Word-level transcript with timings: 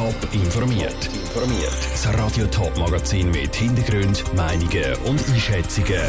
Top 0.00 0.32
informiert. 0.32 1.10
Informiert. 1.12 1.76
Das 1.92 2.18
Radio 2.18 2.46
Top 2.46 2.74
Magazin 2.78 3.30
mit 3.30 3.54
Hintergrund, 3.54 4.24
Meinungen 4.34 4.94
und 5.04 5.22
Einschätzungen 5.28 6.00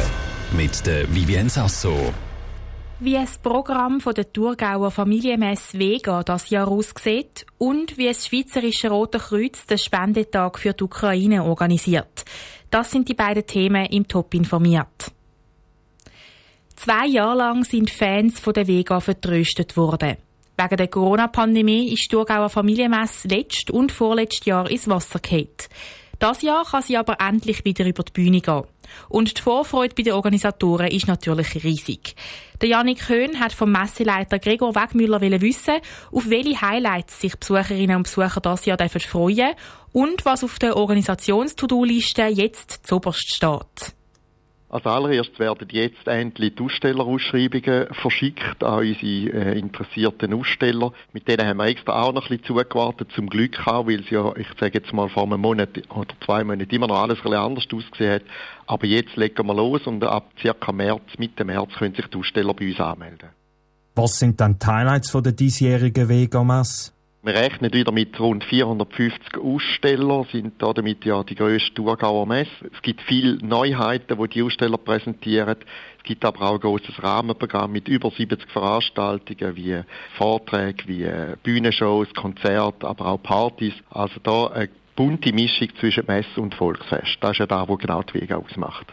mit 0.56 0.86
der 0.86 1.14
Vivien 1.14 1.50
Sasso. 1.50 2.14
Wie 3.02 3.16
das 3.16 3.38
Programm 3.38 4.00
von 4.00 4.14
der 4.14 4.32
Thurgauer 4.32 4.92
Familienmesse 4.92 5.78
Vega 5.78 6.24
das 6.24 6.50
Jahr 6.50 6.70
aussieht 6.70 7.46
und 7.58 7.98
wie 7.98 8.08
das 8.08 8.26
Schweizerische 8.26 8.90
Rote 8.90 9.20
Kreuz 9.20 9.66
den 9.66 9.78
Spendetag 9.78 10.58
für 10.58 10.72
die 10.72 10.86
Ukraine 10.86 11.44
organisiert. 11.44 12.24
Das 12.70 12.92
sind 12.92 13.10
die 13.10 13.14
beiden 13.14 13.46
Themen 13.46 13.88
im 13.88 14.08
Top 14.08 14.34
informiert. 14.34 15.12
Zwei 16.78 17.08
Jahre 17.08 17.40
lang 17.40 17.66
sind 17.66 17.90
Fans 17.90 18.40
von 18.40 18.54
der 18.54 18.68
Vega 18.68 19.02
vertröstet 19.02 19.76
worden. 19.76 20.16
Wegen 20.62 20.78
der 20.78 20.90
Corona-Pandemie 20.90 21.92
ist 21.92 22.04
die 22.04 22.10
Thurgauer 22.10 22.48
Familienmesse 22.48 23.28
letzt 23.28 23.72
und 23.72 23.92
vorletztes 23.92 24.46
Jahr 24.46 24.70
ins 24.70 24.88
Wasser 24.88 25.18
gefallen. 25.18 25.48
Das 26.20 26.44
Jahr 26.44 26.64
kann 26.66 26.84
sie 26.84 26.98
aber 26.98 27.18
endlich 27.20 27.66
wieder 27.66 27.84
über 27.84 28.04
die 28.04 28.12
Bühne 28.12 28.42
gehen. 28.42 28.66
Und 29.10 29.36
die 29.36 29.42
Vorfreude 29.42 29.96
bei 29.96 30.04
den 30.04 30.14
Organisatoren 30.14 30.92
ist 30.92 31.08
natürlich 31.08 31.64
riesig. 31.64 32.16
Der 32.62 32.70
Janik 32.70 33.10
Höhn 33.10 33.40
hat 33.40 33.54
vom 33.54 33.72
Messeleiter 33.72 34.38
Gregor 34.38 34.76
Wegmüller 34.76 35.20
wissen, 35.42 35.80
auf 36.12 36.30
welche 36.30 36.62
Highlights 36.62 37.22
sich 37.22 37.36
Besucherinnen 37.36 37.96
und 37.96 38.04
Besucher 38.04 38.40
das 38.40 38.66
Jahr 38.66 38.78
freuen 38.88 39.56
und 39.94 40.26
was 40.26 40.44
auf 40.44 40.60
der 40.60 40.78
Organisations-To-Do-Liste 40.78 42.28
jetzt 42.28 42.82
zuoberst 42.86 43.34
steht. 43.34 43.96
Als 44.72 44.86
allererstes 44.86 45.38
werden 45.38 45.68
jetzt 45.70 46.08
endlich 46.08 46.56
die 46.56 46.64
Ausstellerausschreibungen 46.64 47.88
verschickt 47.92 48.64
an 48.64 48.80
unsere 48.80 49.34
äh, 49.34 49.60
interessierten 49.60 50.34
Aussteller. 50.34 50.94
Mit 51.12 51.28
denen 51.28 51.46
haben 51.46 51.58
wir 51.58 51.66
extra 51.66 52.02
auch 52.02 52.14
noch 52.14 52.32
ein 52.32 52.38
bisschen 52.38 52.46
zugewartet, 52.46 53.10
zum 53.14 53.30
Glück 53.30 53.68
auch, 53.68 53.86
weil 53.86 54.00
es 54.00 54.10
ja, 54.10 54.34
ich 54.38 54.48
sage 54.58 54.80
jetzt 54.80 54.94
mal, 54.94 55.10
vor 55.10 55.24
einem 55.24 55.42
Monat 55.42 55.72
oder 55.90 56.14
zwei 56.26 56.46
Monaten 56.46 56.74
immer 56.74 56.88
noch 56.88 57.02
alles 57.02 57.18
ein 57.18 57.24
bisschen 57.24 57.38
anders 57.38 57.66
ausgesehen 57.74 58.14
hat. 58.14 58.22
Aber 58.66 58.86
jetzt 58.86 59.18
legen 59.18 59.46
wir 59.46 59.54
los 59.54 59.86
und 59.88 60.06
ab 60.06 60.32
circa 60.40 60.72
März, 60.72 61.18
Mitte 61.18 61.44
März 61.44 61.74
können 61.78 61.94
sich 61.94 62.08
die 62.08 62.18
Aussteller 62.18 62.54
bei 62.54 62.70
uns 62.70 62.80
anmelden. 62.80 63.28
Was 63.96 64.20
sind 64.20 64.40
dann 64.40 64.58
die 64.58 64.66
Highlights 64.66 65.10
von 65.10 65.22
der 65.22 65.34
diesjährigen 65.34 66.08
Vegamas? 66.08 66.94
Wir 67.24 67.36
rechnen 67.36 67.72
wieder 67.72 67.92
mit 67.92 68.20
rund 68.20 68.44
450 68.44 69.38
Ausstellern, 69.38 70.26
sind 70.32 70.54
damit 70.60 71.06
ja 71.06 71.24
die 71.24 71.36
grösste 71.36 71.72
Thurgauer 71.76 72.26
Messe. 72.26 72.50
Es 72.74 72.82
gibt 72.82 73.00
viele 73.04 73.38
Neuheiten, 73.46 74.18
die 74.18 74.28
die 74.28 74.42
Aussteller 74.42 74.80
präsentieren. 74.80 75.56
Es 76.00 76.04
gibt 76.04 76.26
aber 76.26 76.42
auch 76.42 76.56
ein 76.56 76.60
grosses 76.62 77.04
Rahmenprogramm 77.04 77.74
mit 77.74 77.88
über 77.88 78.10
70 78.10 78.50
Veranstaltungen, 78.50 79.56
wie 79.56 79.82
Vorträge, 80.18 80.88
wie 80.88 81.08
Bühnenshows, 81.44 82.12
Konzerte, 82.16 82.88
aber 82.88 83.06
auch 83.06 83.22
Partys. 83.22 83.76
Also 83.92 84.16
da 84.24 84.48
eine 84.48 84.70
bunte 84.96 85.32
Mischung 85.32 85.68
zwischen 85.80 86.06
Messe 86.08 86.42
und 86.42 86.56
Volksfest. 86.56 87.18
Das 87.20 87.34
ist 87.34 87.38
ja 87.38 87.46
da, 87.46 87.68
wo 87.68 87.78
genau 87.78 88.02
die 88.02 88.16
Wege 88.20 88.36
ausmacht. 88.36 88.88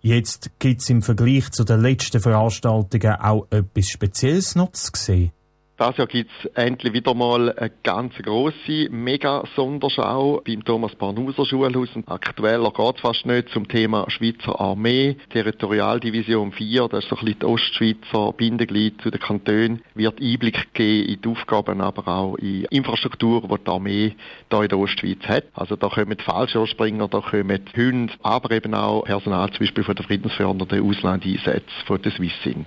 Jetzt 0.00 0.50
gibt 0.60 0.80
es 0.80 0.88
im 0.88 1.02
Vergleich 1.02 1.50
zu 1.50 1.64
den 1.64 1.82
letzten 1.82 2.22
Veranstaltungen 2.22 3.16
auch 3.16 3.46
etwas 3.50 3.90
Spezielles 3.90 4.56
noch 4.56 4.72
zu 4.72 4.92
sehen. 4.94 5.32
Das 5.78 5.94
Jahr 5.98 6.06
gibt 6.06 6.30
es 6.30 6.50
endlich 6.54 6.94
wieder 6.94 7.12
mal 7.12 7.52
eine 7.52 7.70
ganz 7.82 8.14
grosse 8.22 8.88
Mega-Sonderschau 8.90 10.40
beim 10.42 10.64
Thomas 10.64 10.94
Barnuser 10.94 11.44
Schulhaus. 11.44 11.90
Aktueller 12.06 12.70
geht 12.70 13.00
fast 13.00 13.26
nicht 13.26 13.50
zum 13.50 13.68
Thema 13.68 14.08
Schweizer 14.08 14.58
Armee. 14.58 15.18
Territorialdivision 15.28 16.52
4, 16.52 16.88
das 16.88 17.04
ist 17.04 17.10
so 17.10 17.16
ein 17.16 17.26
bisschen 17.26 17.40
die 17.40 17.44
Ostschweizer 17.44 18.32
Bindeglied 18.32 19.02
zu 19.02 19.10
den 19.10 19.20
Kantonen, 19.20 19.82
wird 19.94 20.18
Einblick 20.18 20.72
geben 20.72 21.10
in 21.10 21.20
die 21.20 21.28
Aufgaben, 21.28 21.82
aber 21.82 22.08
auch 22.08 22.36
in 22.36 22.62
die 22.62 22.66
Infrastruktur, 22.70 23.42
die 23.42 23.62
die 23.62 23.70
Armee 23.70 24.16
hier 24.50 24.62
in 24.62 24.68
der 24.68 24.78
Ostschweiz 24.78 25.28
hat. 25.28 25.44
Also 25.52 25.76
da 25.76 25.90
kommen 25.90 26.16
Fallschirmspringer, 26.16 27.08
da 27.08 27.20
kommen 27.20 27.60
Hunde, 27.76 28.14
aber 28.22 28.50
eben 28.52 28.72
auch 28.72 29.04
Personal 29.04 29.50
zum 29.50 29.58
Beispiel 29.58 29.84
von 29.84 29.94
der 29.94 30.06
Friedensfördernden 30.06 30.88
Auslandeinsätze 30.88 31.84
von 31.84 32.00
der 32.00 32.12
Swiss 32.12 32.32
sind. 32.42 32.66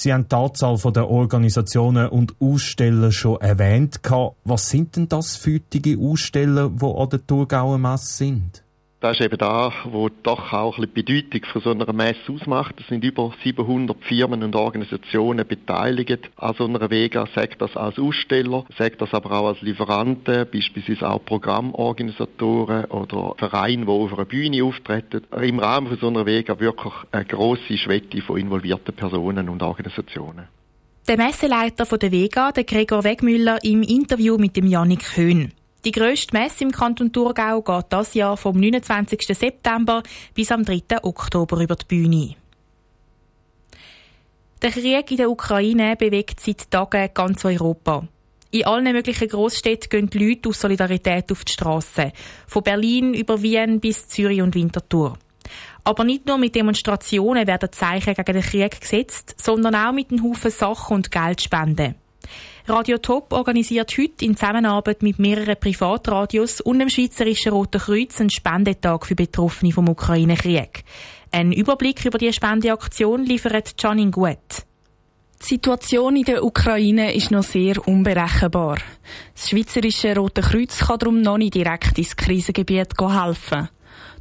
Sie 0.00 0.12
haben 0.12 0.28
die 0.28 0.36
Anzahl 0.36 0.78
der 0.92 1.10
Organisationen 1.10 2.08
und 2.08 2.36
Aussteller 2.38 3.10
schon 3.10 3.40
erwähnt. 3.40 3.98
Was 4.44 4.70
sind 4.70 4.94
denn 4.94 5.08
das 5.08 5.34
für 5.34 5.58
Aussteller, 5.98 6.70
die 6.70 6.84
an 6.84 7.08
der 7.10 7.26
Thurgauer 7.26 7.78
Messe 7.78 8.14
sind? 8.14 8.62
Das 9.00 9.12
ist 9.12 9.24
eben 9.24 9.38
da, 9.38 9.72
wo 9.84 10.08
doch 10.08 10.52
auch 10.52 10.76
die 10.76 10.86
Bedeutung 10.88 11.44
von 11.52 11.62
so 11.62 11.70
einer 11.70 11.92
Messe 11.92 12.32
ausmacht. 12.32 12.74
Es 12.80 12.88
sind 12.88 13.04
über 13.04 13.32
700 13.44 13.96
Firmen 14.02 14.42
und 14.42 14.56
Organisationen 14.56 15.46
beteiligt 15.46 16.28
an 16.34 16.54
so 16.58 16.64
einer 16.64 16.90
Vega, 16.90 17.28
sagt 17.32 17.62
das 17.62 17.76
als 17.76 17.96
Aussteller, 17.96 18.64
sagt 18.76 19.00
das 19.00 19.14
aber 19.14 19.30
auch 19.30 19.46
als 19.46 19.62
Lieferanten, 19.62 20.48
beispielsweise 20.52 21.08
auch 21.08 21.24
Programmorganisatoren 21.24 22.86
oder 22.86 23.36
Vereine, 23.38 23.84
die 23.86 23.90
auf 23.92 24.12
einer 24.14 24.24
Bühne 24.24 24.64
auftreten. 24.64 25.22
Im 25.40 25.60
Rahmen 25.60 25.86
von 25.86 25.98
so 25.98 26.08
einer 26.08 26.26
Vega 26.26 26.58
wirklich 26.58 26.94
eine 27.12 27.24
grosse 27.24 27.78
Schwette 27.78 28.20
von 28.20 28.36
involvierten 28.36 28.96
Personen 28.96 29.48
und 29.48 29.62
Organisationen. 29.62 30.48
Der 31.06 31.16
Messeleiter 31.16 31.86
von 31.86 32.00
der 32.00 32.10
Vega, 32.10 32.50
der 32.50 32.64
Gregor 32.64 33.04
Wegmüller, 33.04 33.58
im 33.62 33.82
Interview 33.82 34.38
mit 34.38 34.56
dem 34.56 34.66
Janik 34.66 35.16
Höhn. 35.16 35.52
Die 35.84 35.92
grösste 35.92 36.36
Messe 36.36 36.64
im 36.64 36.72
Kanton 36.72 37.12
Thurgau 37.12 37.62
geht 37.62 37.86
das 37.90 38.14
Jahr 38.14 38.36
vom 38.36 38.58
29. 38.58 39.26
September 39.26 40.02
bis 40.34 40.50
am 40.50 40.64
3. 40.64 40.82
Oktober 41.02 41.60
über 41.60 41.76
die 41.76 41.86
Bühne. 41.86 42.34
Der 44.60 44.72
Krieg 44.72 45.10
in 45.12 45.16
der 45.18 45.30
Ukraine 45.30 45.94
bewegt 45.94 46.40
seit 46.40 46.68
Tagen 46.68 47.10
ganz 47.14 47.44
Europa. 47.44 48.08
In 48.50 48.64
allen 48.64 48.92
möglichen 48.92 49.28
Großstädten 49.28 49.88
gehen 49.88 50.10
die 50.10 50.18
Leute 50.18 50.48
aus 50.48 50.60
Solidarität 50.60 51.30
auf 51.30 51.44
die 51.44 51.52
Straße. 51.52 52.12
Von 52.46 52.62
Berlin 52.64 53.14
über 53.14 53.40
Wien 53.40 53.78
bis 53.78 54.08
Zürich 54.08 54.42
und 54.42 54.56
Winterthur. 54.56 55.16
Aber 55.84 56.02
nicht 56.02 56.26
nur 56.26 56.38
mit 56.38 56.56
Demonstrationen 56.56 57.46
werden 57.46 57.70
Zeichen 57.70 58.14
gegen 58.14 58.32
den 58.32 58.42
Krieg 58.42 58.80
gesetzt, 58.80 59.36
sondern 59.40 59.76
auch 59.76 59.92
mit 59.92 60.10
einem 60.10 60.24
Haufen 60.24 60.50
Sachen 60.50 60.96
und 60.96 61.12
Geldspenden. 61.12 61.94
Radio 62.66 62.98
Top 62.98 63.32
organisiert 63.32 63.96
heute 63.96 64.24
in 64.24 64.36
Zusammenarbeit 64.36 65.02
mit 65.02 65.18
mehreren 65.18 65.56
Privatradios 65.58 66.60
und 66.60 66.78
dem 66.78 66.90
Schweizerischen 66.90 67.52
Roten 67.52 67.80
Kreuz 67.80 68.20
einen 68.20 68.30
Spendetag 68.30 69.06
für 69.06 69.14
Betroffene 69.14 69.72
vom 69.72 69.88
Ukraine-Krieg. 69.88 70.84
Ein 71.30 71.52
Überblick 71.52 72.04
über 72.04 72.18
die 72.18 72.32
Spendeaktion 72.32 73.24
liefert 73.24 73.74
Janin 73.78 74.10
Guet. 74.10 74.66
Die 75.40 75.46
Situation 75.46 76.16
in 76.16 76.24
der 76.24 76.44
Ukraine 76.44 77.14
ist 77.14 77.30
noch 77.30 77.44
sehr 77.44 77.86
unberechenbar. 77.86 78.78
Das 79.34 79.48
Schweizerische 79.48 80.14
Rote 80.16 80.40
Kreuz 80.40 80.78
kann 80.80 80.98
darum 80.98 81.22
noch 81.22 81.38
nicht 81.38 81.54
direkt 81.54 81.96
ins 81.96 82.16
Krisengebiet 82.16 82.94
helfen. 82.98 83.68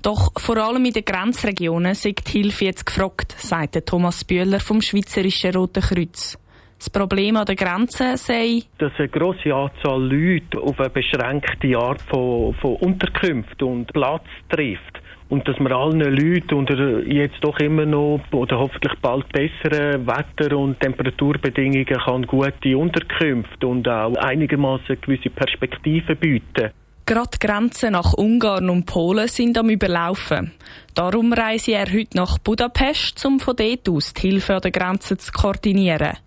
Doch 0.02 0.32
vor 0.38 0.58
allem 0.58 0.86
in 0.86 0.94
den 0.94 1.04
Grenzregionen 1.04 1.96
sind 1.96 2.22
die 2.28 2.44
Hilfe 2.44 2.66
jetzt 2.66 2.86
gefragt, 2.86 3.36
sagt 3.38 3.86
Thomas 3.86 4.24
Bühler 4.24 4.60
vom 4.60 4.82
Schweizerischen 4.82 5.56
Roten 5.56 5.82
Kreuz. 5.82 6.38
Das 6.78 6.92
Problem 6.92 7.36
an 7.38 7.46
der 7.46 7.56
Grenze 7.56 8.18
sei, 8.18 8.62
dass 8.78 8.92
eine 9.00 9.10
grosse 9.10 9.54
Anzahl 9.54 10.00
Leute 10.00 10.60
auf 10.62 10.80
eine 10.80 10.92
beschränkte 10.92 11.76
Art 11.76 12.02
von, 12.04 12.54
von 12.56 12.76
Unterkunft 12.76 13.62
und 13.64 13.92
Platz 13.94 14.26
trifft. 14.50 15.02
Und 15.30 15.46
dass 15.48 15.60
man 15.60 15.74
allen 15.74 16.00
Leuten 16.00 16.54
unter 16.54 17.02
jetzt 17.02 17.38
doch 17.42 17.60
immer 17.60 17.86
noch 17.86 18.22
oder 18.32 18.60
hoffentlich 18.60 18.94
bald 19.02 19.28
besseren 19.30 20.08
Wetter- 20.08 20.56
und 20.56 20.80
Temperaturbedingungen 20.80 21.86
kann 21.86 22.28
gute 22.28 22.78
Unterkünfte 22.78 23.68
und 23.68 23.88
auch 23.90 24.16
einigermaßen 24.16 25.02
gewisse 25.02 25.30
Perspektiven 25.32 26.16
bieten. 26.16 26.72
Gerade 27.08 27.30
die 27.34 27.46
Grenzen 27.46 27.94
nach 27.94 28.14
Ungarn 28.14 28.70
und 28.70 28.86
Polen 28.86 29.28
sind 29.28 29.58
am 29.58 29.70
Überlaufen. 29.70 30.52
Darum 30.94 31.34
reise 31.34 31.72
er 31.72 31.92
heute 31.92 32.16
nach 32.16 32.38
Budapest, 32.38 33.26
um 33.26 33.40
von 33.40 33.56
dort 33.56 33.90
aus 33.90 34.14
die 34.14 34.30
Hilfe 34.30 34.56
an 34.56 34.62
der 34.62 34.72
Grenze 34.72 35.18
zu 35.18 35.32
koordinieren. 35.32 36.18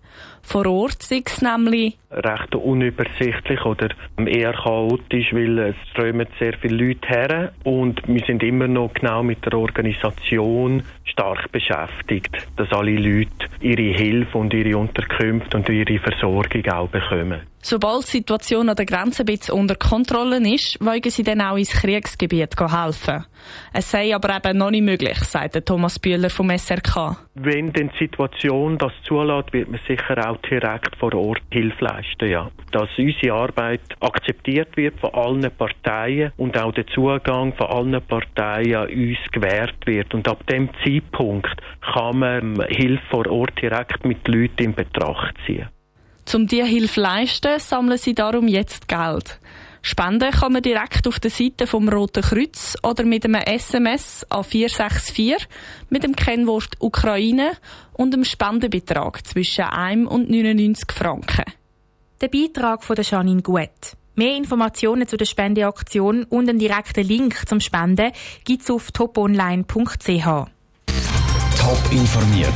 Vor 0.43 0.65
Ort 0.65 1.09
ist 1.11 1.11
es 1.11 1.41
nämlich 1.41 1.97
recht 2.11 2.55
unübersichtlich 2.55 3.63
oder 3.65 3.89
eher 4.17 4.53
chaotisch, 4.53 5.33
weil 5.33 5.57
es 5.59 5.75
strömen 5.91 6.27
sehr 6.39 6.53
viele 6.59 6.87
Leute 6.87 7.07
her 7.07 7.53
und 7.63 8.01
wir 8.05 8.23
sind 8.25 8.43
immer 8.43 8.67
noch 8.67 8.93
genau 8.93 9.23
mit 9.23 9.45
der 9.45 9.57
Organisation 9.57 10.83
stark 11.05 11.51
beschäftigt, 11.51 12.35
dass 12.57 12.71
alle 12.71 12.95
Leute 12.95 13.47
ihre 13.61 13.95
Hilfe 13.95 14.37
und 14.37 14.53
ihre 14.53 14.77
Unterkünfte 14.77 15.57
und 15.57 15.69
ihre 15.69 15.99
Versorgung 15.99 16.65
auch 16.69 16.89
bekommen. 16.89 17.41
Sobald 17.63 18.07
die 18.07 18.17
Situation 18.17 18.69
an 18.69 18.75
der 18.75 18.87
Grenze 18.87 19.21
ein 19.21 19.27
bisschen 19.27 19.53
unter 19.53 19.75
Kontrolle 19.75 20.37
ist, 20.51 20.83
wollen 20.83 21.01
sie 21.03 21.21
dann 21.21 21.41
auch 21.41 21.57
ins 21.57 21.73
Kriegsgebiet 21.73 22.55
helfen. 22.59 23.23
Es 23.71 23.91
sei 23.91 24.15
aber 24.15 24.35
eben 24.35 24.57
noch 24.57 24.71
nicht 24.71 24.83
möglich, 24.83 25.19
sagt 25.19 25.63
Thomas 25.65 25.99
Bühler 25.99 26.31
vom 26.31 26.49
SRK. 26.49 27.17
Wenn 27.35 27.71
denn 27.71 27.91
die 27.93 28.05
Situation 28.05 28.79
das 28.79 28.93
zulässt, 29.03 29.53
wird 29.53 29.69
man 29.69 29.79
sicher 29.87 30.27
auch 30.27 30.30
direkt 30.37 30.95
vor 30.97 31.13
Ort 31.13 31.41
Hilfe 31.51 31.83
leisten, 31.83 32.29
ja. 32.29 32.49
Dass 32.71 32.89
unsere 32.97 33.33
Arbeit 33.33 33.81
akzeptiert 33.99 34.75
wird 34.77 34.99
von 34.99 35.13
allen 35.13 35.51
Parteien 35.51 36.31
und 36.37 36.57
auch 36.57 36.73
der 36.73 36.87
Zugang 36.87 37.53
von 37.53 37.67
allen 37.67 38.01
Parteien 38.01 38.75
an 38.75 38.89
uns 38.89 39.17
gewährt 39.31 39.85
wird. 39.85 40.13
Und 40.13 40.27
ab 40.27 40.45
dem 40.47 40.69
Zeitpunkt 40.83 41.61
kann 41.93 42.19
man 42.19 42.65
Hilfe 42.67 43.03
vor 43.09 43.27
Ort 43.27 43.61
direkt 43.61 44.05
mit 44.05 44.27
Leuten 44.27 44.63
in 44.63 44.73
Betracht 44.73 45.35
ziehen. 45.45 45.67
Um 46.33 46.47
diese 46.47 46.65
Hilfe 46.65 46.93
zu 46.93 47.01
leisten, 47.01 47.59
sammeln 47.59 47.97
sie 47.97 48.15
darum 48.15 48.47
jetzt 48.47 48.87
Geld. 48.87 49.39
Spenden 49.81 50.31
kann 50.31 50.53
man 50.53 50.61
direkt 50.61 51.07
auf 51.07 51.19
der 51.19 51.31
Seite 51.31 51.65
vom 51.65 51.89
Roten 51.89 52.21
Kreuz 52.21 52.77
oder 52.83 53.03
mit 53.03 53.25
einem 53.25 53.41
SMS 53.41 54.23
an 54.29 54.43
464 54.43 55.47
mit 55.89 56.03
dem 56.03 56.15
Kennwort 56.15 56.75
Ukraine 56.79 57.53
und 57.93 58.13
einem 58.13 58.23
Spendenbetrag 58.23 59.25
zwischen 59.25 59.65
1 59.65 60.07
und 60.07 60.29
99 60.29 60.91
Franken. 60.91 61.45
Der 62.21 62.27
Beitrag 62.27 62.83
von 62.83 62.95
der 62.95 63.05
Janine 63.05 63.41
Gut. 63.41 63.97
Mehr 64.15 64.35
Informationen 64.35 65.07
zu 65.07 65.17
der 65.17 65.25
Spendeaktion 65.25 66.25
und 66.25 66.47
einen 66.47 66.59
direkten 66.59 67.03
Link 67.03 67.47
zum 67.47 67.59
Spenden 67.59 68.11
gibt 68.43 68.61
es 68.61 68.69
auf 68.69 68.91
toponline.ch. 68.91 70.27
Top 71.57 71.79
informiert, 71.91 72.53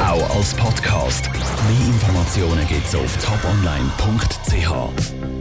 auch 0.00 0.36
als 0.36 0.54
Podcast. 0.54 1.28
Mehr 1.32 1.88
Informationen 1.88 2.66
gibt 2.68 2.86
es 2.86 2.94
auf 2.94 3.16
toponline.ch. 3.24 5.33